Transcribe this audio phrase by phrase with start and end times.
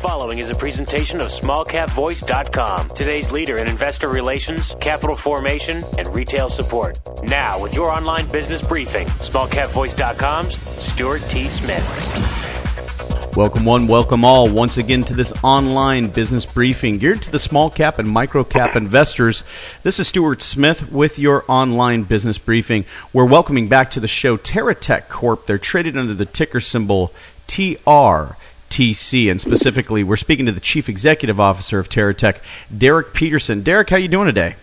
[0.00, 6.48] Following is a presentation of SmallCapVoice.com, today's leader in investor relations, capital formation, and retail
[6.48, 7.00] support.
[7.24, 11.48] Now, with your online business briefing, SmallCapVoice.com's Stuart T.
[11.48, 11.84] Smith.
[13.36, 17.68] Welcome, one, welcome all, once again to this online business briefing geared to the small
[17.68, 19.42] cap and micro cap investors.
[19.82, 22.84] This is Stuart Smith with your online business briefing.
[23.12, 25.46] We're welcoming back to the show TerraTech Corp.
[25.46, 27.12] They're traded under the ticker symbol
[27.48, 28.36] TR.
[28.68, 32.38] TC, and specifically, we're speaking to the Chief Executive Officer of TerraTech,
[32.76, 33.62] Derek Peterson.
[33.62, 34.56] Derek, how you doing today?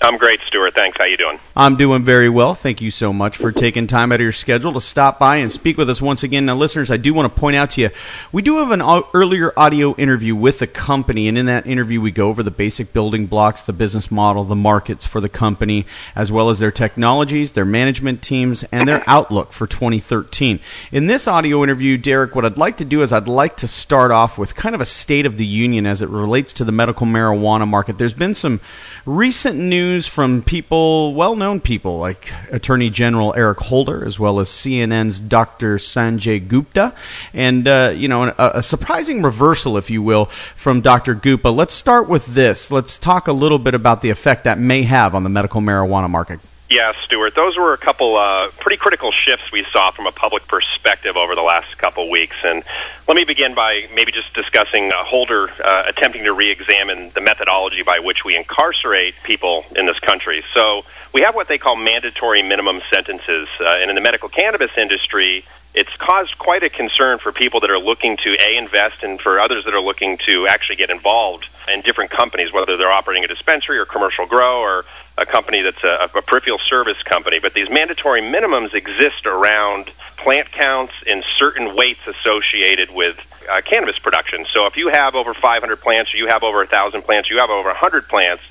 [0.00, 0.74] I'm great, Stuart.
[0.74, 0.96] Thanks.
[0.96, 1.40] How you doing?
[1.56, 2.54] I'm doing very well.
[2.54, 5.50] Thank you so much for taking time out of your schedule to stop by and
[5.50, 6.46] speak with us once again.
[6.46, 7.90] Now, listeners, I do want to point out to you,
[8.30, 8.80] we do have an
[9.12, 12.92] earlier audio interview with the company, and in that interview, we go over the basic
[12.92, 15.84] building blocks, the business model, the markets for the company,
[16.14, 20.60] as well as their technologies, their management teams, and their outlook for 2013.
[20.92, 24.12] In this audio interview, Derek, what I'd like to do is I'd like to start
[24.12, 27.06] off with kind of a state of the union as it relates to the medical
[27.06, 27.98] marijuana market.
[27.98, 28.60] There's been some
[29.04, 34.48] recent news from people, well known people like Attorney General Eric Holder, as well as
[34.48, 35.76] CNN's Dr.
[35.76, 36.94] Sanjay Gupta,
[37.32, 41.14] and, uh, you know, a, a, surprising reversal, if you will, from Dr.
[41.14, 41.50] Gupta.
[41.50, 42.70] Let's start with this.
[42.70, 46.10] Let's talk a little bit about the effect that may have on the medical marijuana
[46.10, 46.40] market.
[46.70, 47.34] Yeah, Stuart.
[47.34, 51.34] Those were a couple uh, pretty critical shifts we saw from a public perspective over
[51.34, 52.36] the last couple weeks.
[52.44, 52.62] And
[53.06, 57.82] let me begin by maybe just discussing uh, Holder uh, attempting to re-examine the methodology
[57.82, 60.44] by which we incarcerate people in this country.
[60.52, 60.84] So
[61.14, 65.46] we have what they call mandatory minimum sentences, uh, and in the medical cannabis industry,
[65.74, 69.40] it's caused quite a concern for people that are looking to a invest and for
[69.40, 73.28] others that are looking to actually get involved in different companies, whether they're operating a
[73.28, 74.84] dispensary or commercial grow or
[75.18, 77.38] a company that's a, a peripheral service company.
[77.40, 83.18] But these mandatory minimums exist around plant counts and certain weights associated with
[83.50, 84.46] uh, cannabis production.
[84.52, 87.50] So if you have over 500 plants, or you have over 1,000 plants, you have
[87.50, 88.42] over 100 plants,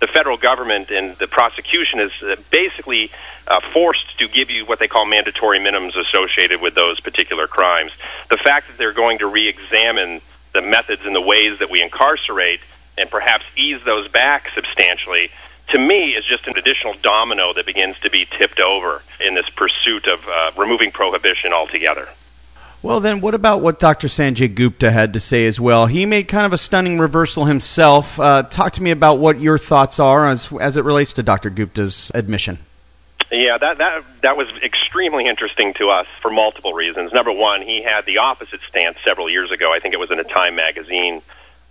[0.00, 3.10] the federal government and the prosecution is uh, basically
[3.46, 7.92] uh, forced to give you what they call mandatory minimums associated with those particular crimes.
[8.28, 10.20] The fact that they're going to re examine
[10.52, 12.60] the methods and the ways that we incarcerate
[12.98, 15.30] and perhaps ease those back substantially
[15.68, 19.48] to me is just an additional domino that begins to be tipped over in this
[19.50, 22.08] pursuit of uh, removing prohibition altogether.
[22.82, 24.06] Well, then, what about what Dr.
[24.06, 25.86] Sanjay Gupta had to say as well?
[25.86, 28.20] He made kind of a stunning reversal himself.
[28.20, 31.50] Uh, talk to me about what your thoughts are as, as it relates to Dr.
[31.50, 32.58] Gupta's admission.
[33.32, 37.12] Yeah, that that that was extremely interesting to us for multiple reasons.
[37.12, 39.74] Number one, he had the opposite stance several years ago.
[39.74, 41.22] I think it was in a Time magazine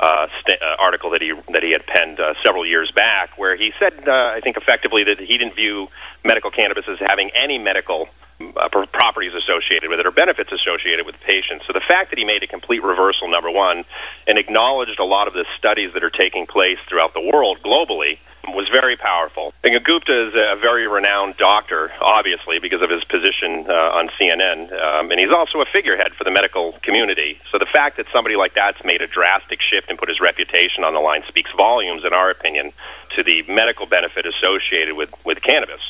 [0.00, 3.56] uh, st- uh, article that he that he had penned uh, several years back, where
[3.56, 5.88] he said, uh, I think effectively that he didn't view
[6.24, 8.08] medical cannabis as having any medical
[8.40, 11.66] uh, properties associated with it or benefits associated with patients.
[11.66, 13.84] So the fact that he made a complete reversal, number one,
[14.26, 18.18] and acknowledged a lot of the studies that are taking place throughout the world globally
[18.48, 19.52] was very powerful.
[19.62, 25.10] Gupta is a very renowned doctor, obviously, because of his position uh, on CNN, um,
[25.10, 27.38] and he's also a figurehead for the medical community.
[27.50, 30.84] So the fact that somebody like that's made a drastic shift and put his reputation
[30.84, 32.72] on the line speaks volumes, in our opinion,
[33.16, 35.80] to the medical benefit associated with, with cannabis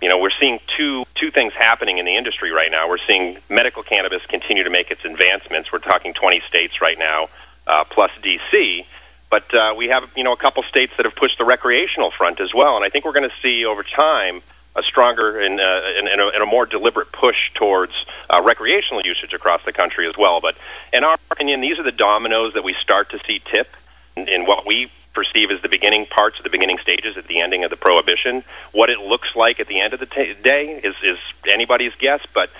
[0.00, 2.88] you know, we're seeing two two things happening in the industry right now.
[2.88, 5.72] We're seeing medical cannabis continue to make its advancements.
[5.72, 7.28] We're talking 20 states right now,
[7.66, 8.86] uh, plus DC.
[9.30, 12.40] But uh, we have, you know, a couple states that have pushed the recreational front
[12.40, 12.76] as well.
[12.76, 14.42] And I think we're going to see over time
[14.74, 17.92] a stronger and, uh, and, and, a, and, a, more deliberate push towards
[18.30, 20.40] uh, recreational usage across the country as well.
[20.40, 20.56] But
[20.92, 23.68] in our opinion, these are the dominoes that we start to see tip
[24.16, 27.40] in, in what we perceive as the beginning parts of the beginning stages at the
[27.40, 28.44] ending of the prohibition.
[28.72, 32.20] What it looks like at the end of the t- day is, is anybody's guess,
[32.32, 32.50] but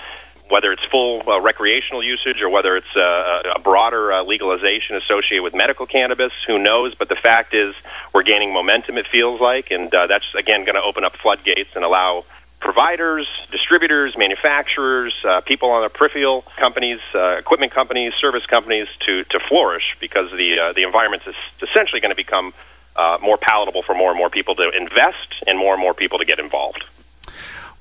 [0.48, 5.42] whether it's full uh, recreational usage or whether it's uh, a broader uh, legalization associated
[5.42, 6.94] with medical cannabis, who knows?
[6.94, 7.74] But the fact is,
[8.14, 11.70] we're gaining momentum, it feels like, and uh, that's, again, going to open up floodgates
[11.74, 12.24] and allow
[12.60, 19.24] providers, distributors, manufacturers, uh, people on the peripheral companies, uh, equipment companies, service companies to,
[19.24, 22.52] to flourish because the, uh, the environment is essentially going to become
[22.96, 26.18] uh, more palatable for more and more people to invest and more and more people
[26.18, 26.84] to get involved.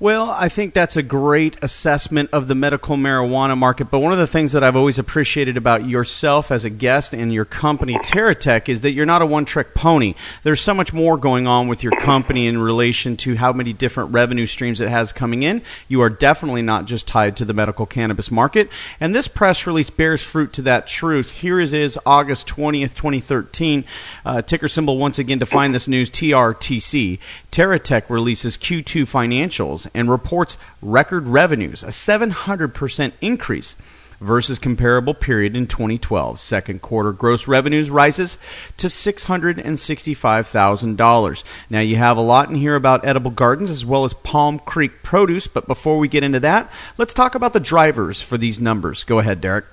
[0.00, 3.86] Well, I think that's a great assessment of the medical marijuana market.
[3.86, 7.32] But one of the things that I've always appreciated about yourself as a guest and
[7.32, 10.14] your company, TerraTech, is that you're not a one trick pony.
[10.44, 14.12] There's so much more going on with your company in relation to how many different
[14.12, 15.62] revenue streams it has coming in.
[15.88, 18.70] You are definitely not just tied to the medical cannabis market.
[19.00, 21.32] And this press release bears fruit to that truth.
[21.32, 23.84] Here it is, August 20th, 2013.
[24.24, 27.18] Uh, ticker symbol once again to find this news TRTC.
[27.50, 33.76] TerraTech releases Q2 financials and reports record revenues, a 700% increase
[34.20, 36.38] versus comparable period in 2012.
[36.40, 38.36] Second quarter gross revenues rises
[38.76, 41.44] to $665,000.
[41.70, 45.02] Now you have a lot in here about edible gardens as well as Palm Creek
[45.02, 49.04] produce, but before we get into that, let's talk about the drivers for these numbers.
[49.04, 49.66] Go ahead, Derek.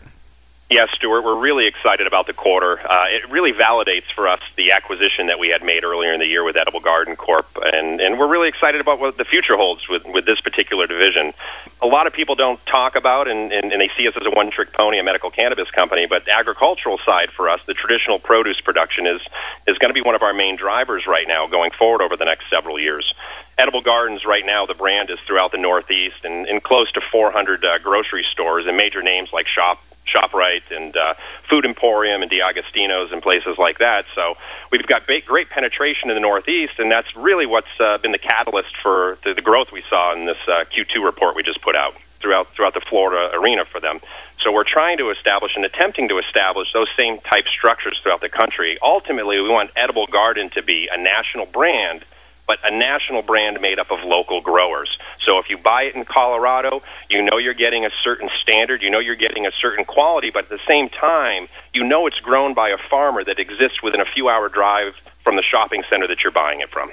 [0.68, 2.80] Yes, Stuart, we're really excited about the quarter.
[2.80, 6.26] Uh, it really validates for us the acquisition that we had made earlier in the
[6.26, 9.88] year with Edible Garden Corp, and, and we're really excited about what the future holds
[9.88, 11.36] with, with this particular division.
[11.84, 14.32] A lot of people don't talk about, and, and, and they see us as a
[14.32, 18.60] one trick pony, a medical cannabis company, but agricultural side for us, the traditional produce
[18.60, 19.22] production is,
[19.68, 22.26] is going to be one of our main drivers right now going forward over the
[22.26, 23.14] next several years.
[23.60, 27.64] Edible Gardens right now, the brand is throughout the Northeast and in close to 400
[27.64, 31.14] uh, grocery stores and major names like Shop ShopRite and uh,
[31.50, 34.06] Food Emporium and D'Agostino's and places like that.
[34.14, 34.36] So
[34.72, 38.76] we've got great penetration in the Northeast, and that's really what's uh, been the catalyst
[38.78, 41.96] for the, the growth we saw in this uh, Q2 report we just put out
[42.20, 44.00] throughout throughout the Florida arena for them.
[44.40, 48.30] So we're trying to establish and attempting to establish those same type structures throughout the
[48.30, 48.78] country.
[48.82, 52.04] Ultimately, we want Edible Garden to be a national brand
[52.48, 54.98] but a national brand made up of local growers.
[55.26, 58.90] So if you buy it in Colorado, you know you're getting a certain standard, you
[58.90, 62.54] know you're getting a certain quality, but at the same time, you know it's grown
[62.54, 66.24] by a farmer that exists within a few hour drive from the shopping center that
[66.24, 66.92] you're buying it from.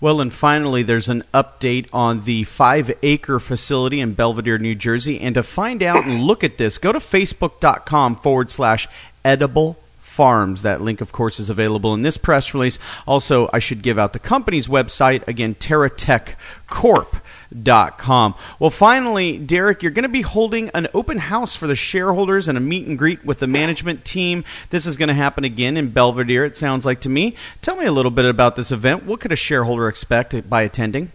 [0.00, 5.20] Well, and finally, there's an update on the five acre facility in Belvidere, New Jersey.
[5.20, 8.88] And to find out and look at this, go to facebook.com forward slash
[9.24, 9.78] edible
[10.14, 10.62] Farms.
[10.62, 12.78] That link, of course, is available in this press release.
[13.04, 18.34] Also, I should give out the company's website again, TerraTechCorp.com.
[18.60, 22.56] Well, finally, Derek, you're going to be holding an open house for the shareholders and
[22.56, 24.44] a meet and greet with the management team.
[24.70, 27.34] This is going to happen again in Belvidere, it sounds like to me.
[27.60, 29.04] Tell me a little bit about this event.
[29.04, 31.10] What could a shareholder expect by attending?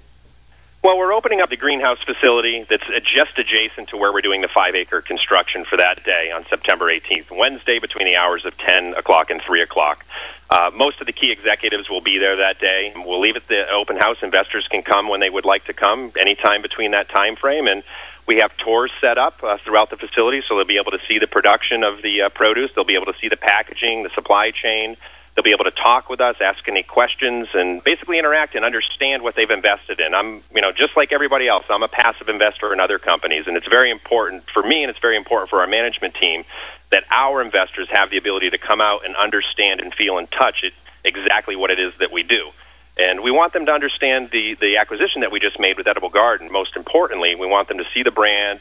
[0.82, 4.48] Well, we're opening up the greenhouse facility that's just adjacent to where we're doing the
[4.48, 8.94] five acre construction for that day on September 18th, Wednesday, between the hours of 10
[8.94, 10.06] o'clock and 3 o'clock.
[10.50, 12.94] Uh, most of the key executives will be there that day.
[12.96, 14.24] We'll leave it the open house.
[14.24, 17.68] Investors can come when they would like to come, anytime between that time frame.
[17.68, 17.84] And
[18.26, 21.20] we have tours set up uh, throughout the facility, so they'll be able to see
[21.20, 22.72] the production of the uh, produce.
[22.74, 24.96] They'll be able to see the packaging, the supply chain.
[25.40, 29.24] They'll be able to talk with us, ask any questions, and basically interact and understand
[29.24, 30.14] what they've invested in.
[30.14, 33.56] I'm, you know, just like everybody else, I'm a passive investor in other companies, and
[33.56, 36.44] it's very important for me and it's very important for our management team
[36.90, 40.66] that our investors have the ability to come out and understand and feel and touch
[40.66, 40.74] it
[41.06, 42.50] exactly what it is that we do.
[42.98, 46.10] And we want them to understand the, the acquisition that we just made with Edible
[46.10, 46.52] Garden.
[46.52, 48.60] Most importantly, we want them to see the brand,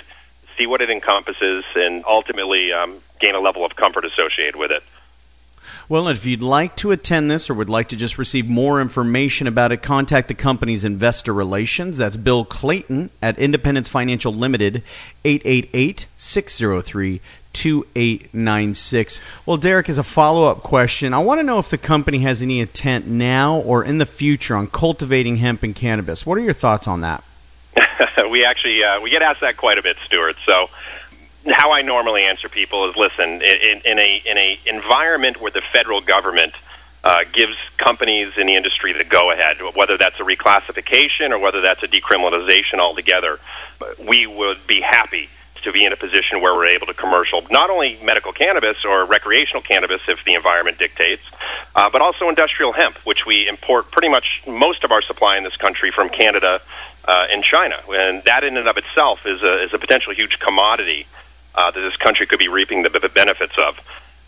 [0.56, 4.84] see what it encompasses, and ultimately um, gain a level of comfort associated with it.
[5.90, 9.46] Well, if you'd like to attend this or would like to just receive more information
[9.46, 11.96] about it, contact the company's investor relations.
[11.96, 14.82] That's Bill Clayton at Independence Financial Limited,
[15.24, 17.22] 888 603
[17.54, 19.20] 2896.
[19.46, 22.42] Well, Derek, as a follow up question, I want to know if the company has
[22.42, 26.26] any intent now or in the future on cultivating hemp and cannabis.
[26.26, 27.24] What are your thoughts on that?
[28.30, 30.36] we actually uh, we get asked that quite a bit, Stuart.
[30.44, 30.68] So
[31.46, 35.62] how I normally answer people is listen in, in a in a environment where the
[35.72, 36.54] federal government
[37.04, 41.60] uh, gives companies in the industry the go ahead, whether that's a reclassification or whether
[41.60, 43.38] that's a decriminalization altogether,
[44.06, 45.28] we would be happy
[45.62, 49.04] to be in a position where we're able to commercial not only medical cannabis or
[49.06, 51.22] recreational cannabis if the environment dictates,
[51.74, 55.44] uh, but also industrial hemp, which we import pretty much most of our supply in
[55.44, 56.60] this country from Canada
[57.04, 57.76] uh, and China.
[57.88, 61.06] And that in and of itself is a, is a potential huge commodity
[61.72, 63.78] that this country could be reaping the benefits of.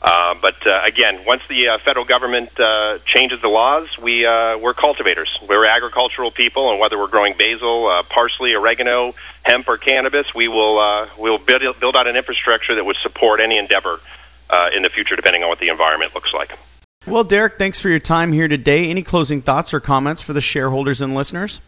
[0.02, 4.56] Uh, but uh, again, once the uh, federal government uh, changes the laws, we uh,
[4.56, 5.28] we're cultivators.
[5.46, 10.49] We're agricultural people, and whether we're growing basil, uh, parsley, oregano, hemp, or cannabis, we
[10.49, 14.00] will uh, we'll build build out an infrastructure that would support any endeavor
[14.49, 16.58] uh, in the future, depending on what the environment looks like.
[17.06, 18.88] Well, Derek, thanks for your time here today.
[18.88, 21.60] Any closing thoughts or comments for the shareholders and listeners?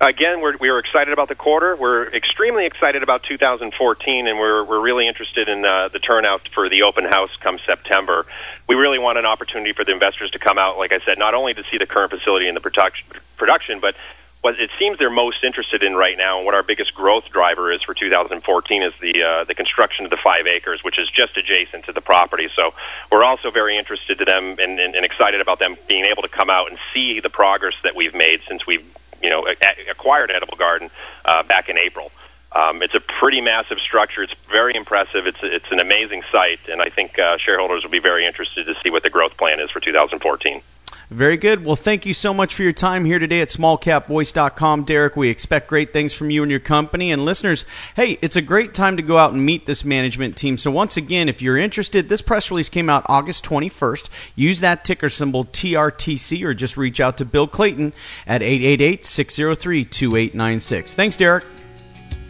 [0.00, 1.74] Again, we're, we are excited about the quarter.
[1.74, 6.68] We're extremely excited about 2014, and we're, we're really interested in uh, the turnout for
[6.68, 8.24] the open house come September.
[8.68, 11.34] We really want an opportunity for the investors to come out, like I said, not
[11.34, 13.96] only to see the current facility and the production, production but
[14.40, 17.72] what it seems they're most interested in right now, and what our biggest growth driver
[17.72, 21.36] is for 2014, is the uh, the construction of the five acres, which is just
[21.36, 22.48] adjacent to the property.
[22.54, 22.72] So
[23.10, 26.28] we're also very interested to them and, and, and excited about them being able to
[26.28, 28.86] come out and see the progress that we've made since we've
[29.22, 29.46] you know
[29.90, 30.90] acquired Edible Garden
[31.24, 32.10] uh, back in April.
[32.50, 34.22] Um, it's a pretty massive structure.
[34.22, 35.26] It's very impressive.
[35.26, 38.74] It's it's an amazing site, and I think uh, shareholders will be very interested to
[38.82, 40.62] see what the growth plan is for 2014.
[41.10, 41.64] Very good.
[41.64, 45.16] Well, thank you so much for your time here today at smallcapvoice.com, Derek.
[45.16, 47.12] We expect great things from you and your company.
[47.12, 47.64] And listeners,
[47.96, 50.58] hey, it's a great time to go out and meet this management team.
[50.58, 54.10] So, once again, if you're interested, this press release came out August 21st.
[54.36, 57.94] Use that ticker symbol TRTC or just reach out to Bill Clayton
[58.26, 60.94] at 888 603 2896.
[60.94, 61.44] Thanks, Derek.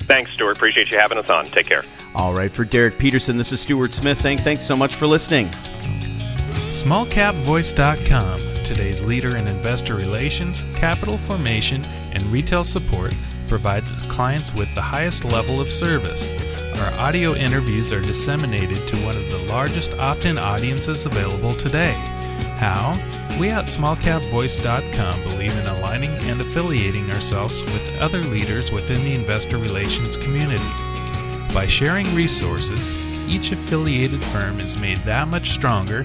[0.02, 0.56] Thanks, Stuart.
[0.56, 1.46] Appreciate you having us on.
[1.46, 1.82] Take care.
[2.14, 5.48] All right, for Derek Peterson, this is Stuart Smith saying thanks so much for listening.
[6.70, 11.82] SmallCapVoice.com today's leader in investor relations, capital formation,
[12.12, 13.14] and retail support,
[13.48, 16.30] provides its clients with the highest level of service.
[16.78, 21.94] Our audio interviews are disseminated to one of the largest opt in audiences available today.
[22.58, 22.92] How?
[23.40, 29.56] We at smallcapvoice.com believe in aligning and affiliating ourselves with other leaders within the investor
[29.56, 30.68] relations community.
[31.54, 32.86] By sharing resources,
[33.30, 36.04] each affiliated firm is made that much stronger